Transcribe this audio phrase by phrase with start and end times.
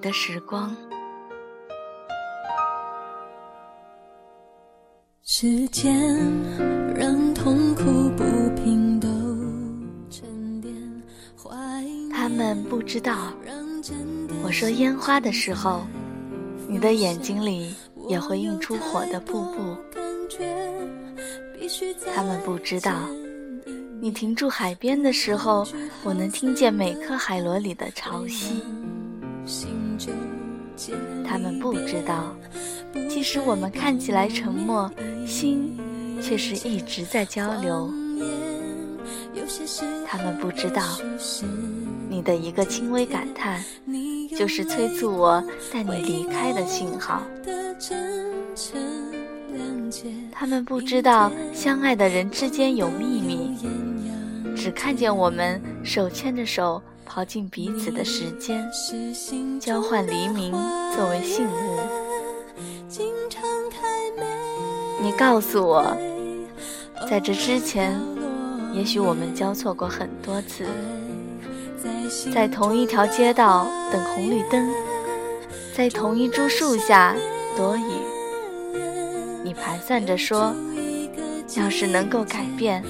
[0.00, 0.74] 的时光。
[5.22, 5.92] 时间
[6.94, 7.82] 让痛苦
[8.16, 8.24] 不
[8.62, 9.08] 平都
[10.08, 10.72] 沉淀，
[12.12, 13.32] 他们不知道，
[14.44, 15.82] 我说烟花的时候，
[16.68, 17.74] 你的眼睛里
[18.08, 19.76] 也会映出火的瀑布。
[22.14, 22.92] 他们不知道，
[24.04, 25.66] 你停住海边的时候，
[26.02, 28.60] 我能听见每颗海螺里的潮汐。
[31.26, 32.36] 他们不知道，
[33.08, 34.92] 即使我们看起来沉默，
[35.26, 35.74] 心
[36.20, 37.90] 却是一直在交流。
[40.06, 40.82] 他们不知道，
[42.10, 43.64] 你的一个轻微感叹，
[44.36, 47.22] 就是催促我带你离开的信号。
[50.30, 53.13] 他们不知道，相爱的人之间有秘密，
[54.64, 58.66] 只看见我们手牵着手跑进彼此的时间，
[59.60, 60.52] 交换黎明
[60.96, 61.80] 作为信物。
[65.02, 65.94] 你告诉我，
[67.10, 68.00] 在这之前，
[68.72, 70.64] 也许我们交错过很多次，
[72.32, 74.66] 在同一条街道等红绿灯，
[75.76, 77.14] 在同一株树下
[77.54, 77.92] 躲雨。
[79.42, 80.54] 你盘算着说，
[81.54, 82.82] 要是能够改变，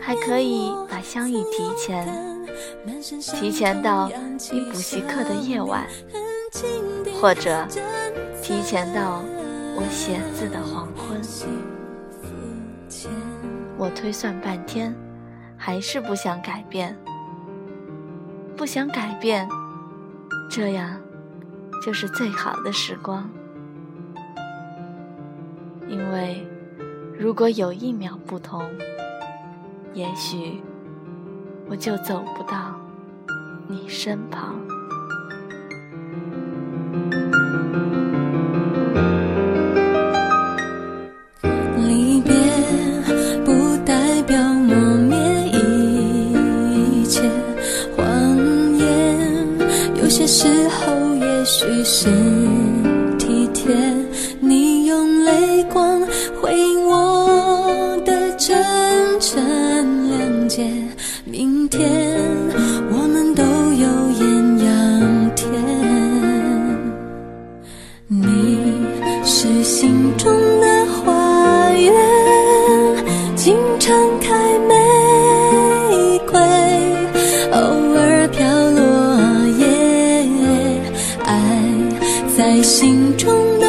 [0.00, 0.72] 还可以
[1.06, 2.04] 相遇提前，
[3.38, 4.10] 提前到
[4.50, 5.86] 你补习课的夜晚，
[7.20, 7.64] 或者
[8.42, 9.22] 提前到
[9.76, 11.22] 我写字的黄昏。
[13.78, 14.92] 我推算半天，
[15.56, 16.98] 还是不想改变，
[18.56, 19.48] 不想改变，
[20.50, 21.00] 这样
[21.84, 23.30] 就是最好的时光。
[25.86, 26.44] 因为，
[27.16, 28.68] 如果有一秒不同，
[29.94, 30.60] 也许
[31.68, 32.74] 我就走不到
[33.68, 34.54] 你身旁。
[41.78, 42.32] 离别
[43.44, 45.16] 不代表磨灭
[45.52, 47.22] 一切
[47.96, 48.04] 谎
[48.76, 49.46] 言，
[50.00, 52.08] 有些时候也许是
[61.28, 61.82] 明天
[62.88, 65.50] 我们都有艳阳天
[68.06, 68.86] 你
[69.24, 71.92] 是心中的花园
[73.34, 76.40] 经常开玫瑰
[77.50, 77.58] 偶
[77.96, 79.18] 尔飘落
[79.58, 80.24] 叶
[81.24, 81.60] 爱
[82.36, 83.66] 在心中的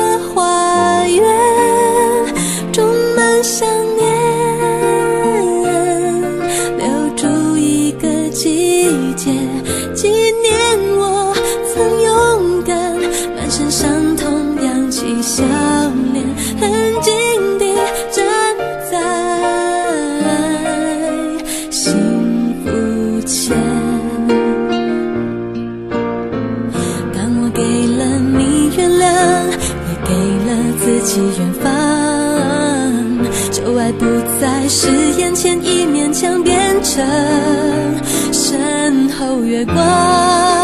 [8.37, 9.31] 季节，
[9.95, 10.53] 纪念
[10.95, 11.33] 我
[11.73, 12.95] 曾勇敢，
[13.35, 15.43] 满身伤痛扬起笑
[16.13, 16.23] 脸，
[16.61, 16.69] 很
[17.01, 17.11] 坚
[17.57, 17.75] 定
[18.11, 18.23] 站
[18.91, 18.93] 在
[21.71, 22.69] 幸福
[23.25, 23.57] 前。
[27.11, 27.63] 当我给
[27.97, 29.03] 了你原谅，
[29.87, 30.13] 也给
[30.45, 31.09] 了自己
[31.39, 31.65] 远方，
[33.51, 34.05] 旧爱不
[34.39, 34.87] 再是
[35.17, 37.03] 眼前一面墙变成。
[39.17, 40.56] 后月光，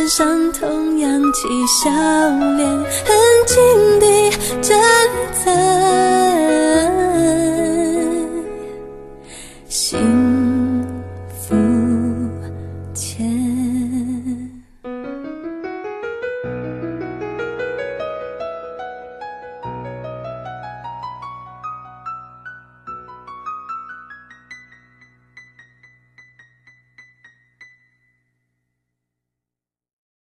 [0.00, 1.90] 身上同样起笑
[2.56, 3.12] 脸，安
[3.46, 4.30] 静地
[4.62, 4.80] 站
[5.44, 5.44] 在
[9.68, 9.98] 幸
[11.38, 11.54] 福
[12.94, 13.29] 前。